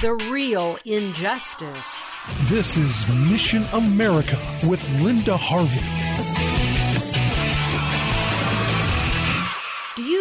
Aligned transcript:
The 0.00 0.14
real 0.30 0.78
injustice. 0.86 2.10
This 2.44 2.78
is 2.78 3.06
Mission 3.30 3.64
America 3.74 4.38
with 4.64 4.82
Linda 5.02 5.36
Harvey. 5.36 6.09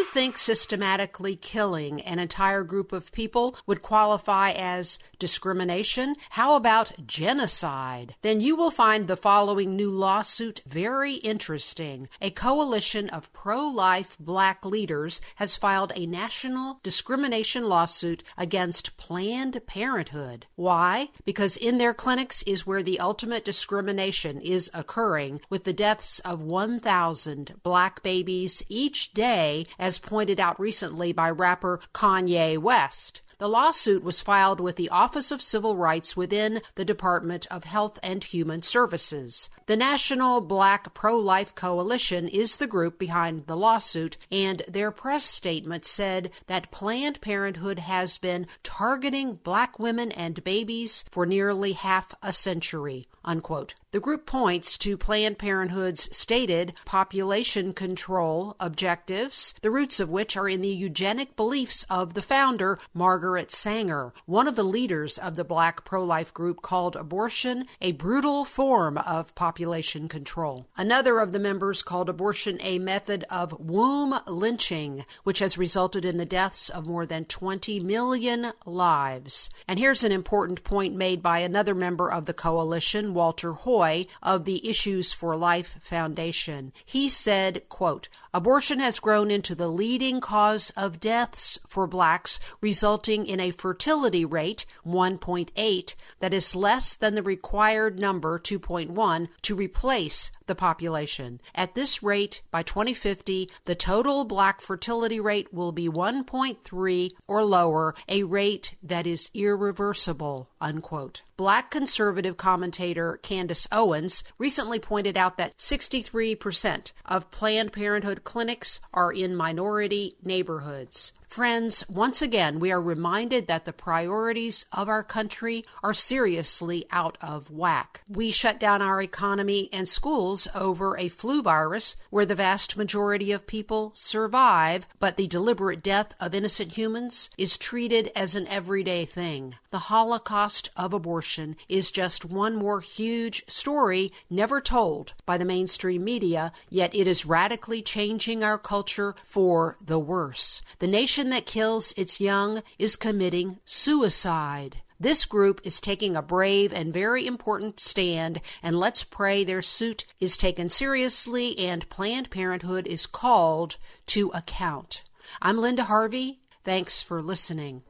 Think 0.09 0.37
systematically 0.37 1.35
killing 1.35 2.01
an 2.01 2.17
entire 2.17 2.63
group 2.63 2.91
of 2.91 3.11
people 3.11 3.55
would 3.67 3.83
qualify 3.83 4.51
as 4.51 4.97
discrimination? 5.19 6.15
How 6.31 6.55
about 6.55 7.05
genocide? 7.05 8.15
Then 8.23 8.41
you 8.41 8.55
will 8.55 8.71
find 8.71 9.07
the 9.07 9.15
following 9.15 9.75
new 9.75 9.91
lawsuit 9.91 10.61
very 10.65 11.15
interesting. 11.15 12.09
A 12.21 12.31
coalition 12.31 13.07
of 13.09 13.31
pro 13.33 13.61
life 13.61 14.17
black 14.19 14.65
leaders 14.65 15.21
has 15.35 15.55
filed 15.55 15.93
a 15.95 16.07
national 16.07 16.79
discrimination 16.81 17.69
lawsuit 17.69 18.23
against 18.35 18.97
Planned 18.97 19.61
Parenthood. 19.67 20.47
Why? 20.55 21.09
Because 21.23 21.55
in 21.55 21.77
their 21.77 21.93
clinics 21.93 22.41
is 22.44 22.66
where 22.66 22.81
the 22.81 22.99
ultimate 22.99 23.45
discrimination 23.45 24.41
is 24.41 24.71
occurring, 24.73 25.41
with 25.51 25.66
the 25.66 25.73
deaths 25.73 26.19
of 26.21 26.41
1,000 26.41 27.53
black 27.61 28.01
babies 28.01 28.63
each 28.69 29.13
day 29.13 29.67
as 29.77 29.98
pointed 30.00 30.39
out 30.39 30.59
recently 30.59 31.14
by 31.14 31.30
rapper 31.30 31.80
Kanye 31.94 32.58
West. 32.58 33.22
The 33.39 33.47
lawsuit 33.47 34.03
was 34.03 34.19
filed 34.19 34.59
with 34.59 34.75
the 34.75 34.89
Office 34.89 35.31
of 35.31 35.41
Civil 35.41 35.77
Rights 35.77 36.17
within 36.17 36.61
the 36.75 36.83
Department 36.83 37.47
of 37.49 37.63
Health 37.63 37.97
and 38.03 38.21
Human 38.21 38.61
Services. 38.63 39.49
The 39.65 39.77
National 39.77 40.41
Black 40.41 40.93
Pro 40.93 41.17
Life 41.17 41.55
Coalition 41.55 42.27
is 42.27 42.57
the 42.57 42.67
group 42.67 42.99
behind 42.99 43.47
the 43.47 43.55
lawsuit, 43.55 44.17
and 44.29 44.61
their 44.67 44.91
press 44.91 45.23
statement 45.23 45.85
said 45.85 46.31
that 46.47 46.69
Planned 46.69 47.21
Parenthood 47.21 47.79
has 47.79 48.17
been 48.17 48.45
targeting 48.61 49.35
black 49.35 49.79
women 49.79 50.11
and 50.11 50.43
babies 50.43 51.05
for 51.09 51.25
nearly 51.25 51.71
half 51.71 52.13
a 52.21 52.33
century. 52.33 53.07
Unquote. 53.23 53.75
The 53.91 53.99
group 53.99 54.25
points 54.25 54.77
to 54.79 54.97
Planned 54.97 55.39
Parenthood's 55.39 56.15
stated 56.15 56.73
population 56.85 57.73
control 57.73 58.55
objectives, 58.59 59.55
the 59.61 59.71
roots 59.71 59.99
of 59.99 60.09
which 60.09 60.37
are 60.37 60.47
in 60.47 60.61
the 60.61 60.67
eugenic 60.69 61.35
beliefs 61.35 61.85
of 61.89 62.13
the 62.13 62.21
founder, 62.21 62.79
Margaret 62.93 63.28
Sanger. 63.52 64.13
One 64.25 64.47
of 64.47 64.55
the 64.55 64.63
leaders 64.63 65.17
of 65.17 65.35
the 65.35 65.44
black 65.44 65.85
pro 65.85 66.03
life 66.03 66.33
group 66.33 66.61
called 66.61 66.95
abortion 66.95 67.67
a 67.81 67.91
brutal 67.94 68.45
form 68.45 68.97
of 68.97 69.35
population 69.35 70.08
control. 70.08 70.67
Another 70.77 71.19
of 71.19 71.31
the 71.31 71.39
members 71.39 71.83
called 71.83 72.09
abortion 72.09 72.57
a 72.61 72.80
method 72.80 73.23
of 73.30 73.59
womb 73.59 74.19
lynching, 74.27 75.05
which 75.23 75.39
has 75.39 75.57
resulted 75.57 76.05
in 76.05 76.17
the 76.17 76.25
deaths 76.25 76.69
of 76.69 76.88
more 76.88 77.05
than 77.05 77.25
20 77.25 77.80
million 77.80 78.53
lives. 78.66 79.50
And 79.67 79.80
here's 79.80 80.03
an 80.03 80.11
important 80.11 80.63
point 80.63 80.95
made 80.95 81.22
by 81.22 81.39
another 81.39 81.75
member 81.75 82.11
of 82.11 82.25
the 82.25 82.33
coalition, 82.33 83.13
Walter 83.13 83.53
Hoye 83.53 84.07
of 84.22 84.45
the 84.45 84.67
Issues 84.67 85.13
for 85.13 85.35
Life 85.35 85.77
Foundation. 85.81 86.73
He 86.85 87.09
said, 87.09 87.67
quote, 87.69 88.09
Abortion 88.34 88.79
has 88.79 89.00
grown 89.00 89.31
into 89.31 89.56
the 89.56 89.69
leading 89.69 90.22
cause 90.22 90.72
of 90.78 91.00
deaths 91.00 91.57
for 91.67 91.88
blacks, 91.88 92.40
resulting 92.61 93.19
in 93.25 93.40
a 93.40 93.52
fertility 93.52 94.25
rate, 94.25 94.66
1.8, 94.85 95.96
that 96.19 96.34
is 96.34 96.56
less 96.56 96.96
than 96.96 97.16
the 97.16 97.24
required 97.24 98.00
number, 98.00 98.40
2.1, 98.40 99.30
to 99.41 99.56
replace 99.56 100.31
the 100.47 100.56
population. 100.56 101.40
At 101.56 101.75
this 101.75 102.03
rate, 102.03 102.41
by 102.52 102.63
2050, 102.63 103.50
the 103.66 103.75
total 103.75 104.25
black 104.25 104.62
fertility 104.62 105.19
rate 105.19 105.53
will 105.53 105.72
be 105.72 105.88
1.3 105.88 107.12
or 107.28 107.44
lower, 107.44 107.96
a 108.08 108.24
rate 108.24 108.75
that 108.84 109.08
is 109.08 109.31
irreversible. 109.34 110.50
Unquote. 110.59 111.22
Black 111.38 111.72
conservative 111.72 112.35
commentator 112.35 113.18
Candace 113.24 113.68
Owens 113.72 114.25
recently 114.38 114.79
pointed 114.79 115.16
out 115.16 115.38
that 115.38 115.58
63% 115.58 116.91
of 117.06 117.31
Planned 117.31 117.72
Parenthood 117.72 118.25
clinics 118.25 118.81
are 118.94 119.13
in 119.13 119.35
minority 119.35 120.18
neighborhoods. 120.22 121.13
Friends, 121.29 121.88
once 121.88 122.23
again, 122.23 122.59
we 122.59 122.72
are 122.72 122.81
reminded 122.81 123.45
that 123.45 123.66
the 123.66 123.72
priorities 123.72 124.66
of 124.73 124.90
our 124.90 125.03
country 125.03 125.63
are 125.84 125.94
seriously 125.94 126.88
out 126.91 127.19
of 127.22 127.51
whack. 127.51 128.01
We 128.09 128.31
shut 128.31 128.59
down 128.59 128.81
our 128.81 129.00
economy 129.00 129.69
and 129.72 129.88
schools 129.88 130.47
over 130.56 130.97
a 130.97 131.07
flu 131.07 131.44
virus 131.44 131.95
where 132.09 132.25
the 132.25 132.34
vast 132.34 132.78
majority 132.78 133.31
of 133.31 133.45
people 133.45 133.91
survive, 133.94 134.88
but 135.00 135.17
the 135.17 135.28
deliberate 135.28 135.84
death 135.84 136.16
of 136.19 136.34
innocent 136.34 136.72
humans 136.72 137.29
is 137.38 137.59
treated 137.59 138.11
as 138.16 138.34
an 138.34 138.47
everyday 138.47 139.06
thing. 139.06 139.53
The 139.69 139.78
Holocaust 139.78 140.72
of 140.75 140.96
abortion 140.96 141.57
is 141.69 141.91
just 141.91 142.25
one 142.25 142.56
more 142.56 142.81
huge 142.81 143.44
story 143.47 144.11
never 144.31 144.59
told 144.59 145.13
by 145.28 145.38
the 145.38 145.46
mainstream 145.46 146.03
media, 146.03 146.51
yet 146.72 146.96
it 146.96 147.06
is 147.06 147.28
radically 147.28 147.84
changing 147.84 148.44
our 148.44 148.57
culture 148.57 149.13
for 149.23 149.78
the 149.79 150.00
worse. 150.00 150.63
The 150.79 150.88
nation 150.88 151.19
that 151.28 151.46
kills 151.46 151.91
its 151.97 152.22
young 152.22 152.63
is 152.78 152.96
committing 152.96 153.59
suicide. 153.66 154.78
This 154.97 155.25
group 155.25 155.59
is 155.66 155.80
taking 155.81 156.16
a 156.16 156.22
brave 156.22 156.74
and 156.74 156.94
very 156.94 157.28
important 157.28 157.80
stand, 157.80 158.40
and 158.63 158.80
let's 158.80 159.03
pray 159.03 159.44
their 159.44 159.62
suit 159.62 160.06
is 160.22 160.38
taken 160.38 160.69
seriously 160.69 161.59
and 161.59 161.90
Planned 161.90 162.29
Parenthood 162.29 162.88
is 162.88 163.06
called 163.06 163.75
to 164.08 164.29
account. 164.34 165.03
I'm 165.41 165.58
Linda 165.58 165.84
Harvey. 165.84 166.40
Thanks 166.63 167.02
for 167.02 167.22
listening. 167.22 167.84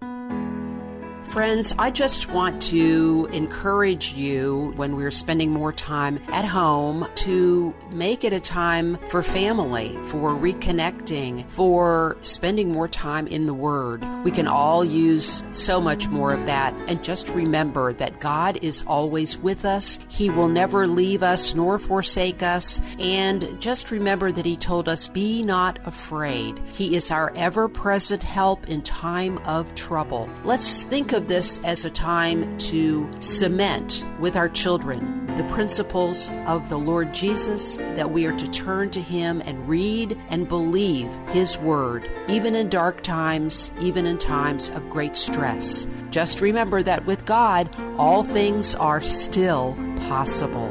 Friends, 1.29 1.75
I 1.77 1.91
just 1.91 2.31
want 2.31 2.59
to 2.63 3.29
encourage 3.31 4.13
you 4.13 4.73
when 4.77 4.95
we're 4.95 5.11
spending 5.11 5.51
more 5.51 5.71
time 5.71 6.19
at 6.29 6.43
home 6.43 7.07
to 7.17 7.71
make 7.91 8.23
it 8.23 8.33
a 8.33 8.39
time 8.39 8.97
for 9.09 9.21
family, 9.21 9.95
for 10.07 10.31
reconnecting, 10.31 11.47
for 11.51 12.17
spending 12.23 12.71
more 12.71 12.87
time 12.87 13.27
in 13.27 13.45
the 13.45 13.53
Word. 13.53 14.03
We 14.23 14.31
can 14.31 14.47
all 14.47 14.83
use 14.83 15.43
so 15.51 15.79
much 15.79 16.07
more 16.07 16.33
of 16.33 16.47
that. 16.47 16.73
And 16.87 17.03
just 17.03 17.29
remember 17.29 17.93
that 17.93 18.19
God 18.19 18.57
is 18.63 18.83
always 18.87 19.37
with 19.37 19.65
us. 19.65 19.99
He 20.07 20.31
will 20.31 20.49
never 20.49 20.87
leave 20.87 21.21
us 21.21 21.53
nor 21.53 21.77
forsake 21.77 22.41
us. 22.41 22.81
And 22.97 23.61
just 23.61 23.91
remember 23.91 24.31
that 24.31 24.47
He 24.47 24.57
told 24.57 24.89
us, 24.89 25.07
Be 25.07 25.43
not 25.43 25.77
afraid. 25.85 26.59
He 26.73 26.95
is 26.95 27.11
our 27.11 27.31
ever 27.35 27.69
present 27.69 28.23
help 28.23 28.67
in 28.67 28.81
time 28.81 29.37
of 29.45 29.75
trouble. 29.75 30.27
Let's 30.43 30.85
think 30.85 31.13
of 31.19 31.27
this 31.27 31.59
as 31.65 31.85
a 31.85 31.89
time 31.89 32.57
to 32.57 33.07
cement 33.19 34.05
with 34.19 34.35
our 34.35 34.49
children 34.49 35.19
the 35.39 35.53
principles 35.53 36.29
of 36.47 36.67
the 36.67 36.77
Lord 36.77 37.13
Jesus, 37.13 37.77
that 37.77 38.11
we 38.11 38.25
are 38.25 38.35
to 38.35 38.51
turn 38.51 38.89
to 38.89 39.01
Him 39.01 39.41
and 39.45 39.69
read 39.69 40.19
and 40.27 40.49
believe 40.49 41.09
His 41.29 41.57
Word, 41.57 42.11
even 42.27 42.55
in 42.55 42.67
dark 42.67 43.03
times, 43.03 43.71
even 43.79 44.05
in 44.05 44.17
times 44.17 44.69
of 44.71 44.89
great 44.89 45.15
stress. 45.15 45.87
Just 46.09 46.41
remember 46.41 46.83
that 46.83 47.05
with 47.05 47.25
God, 47.25 47.73
all 47.97 48.25
things 48.25 48.75
are 48.75 48.99
still 48.99 49.77
possible. 50.09 50.69